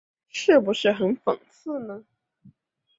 [0.29, 2.03] 是不是很讽刺呢？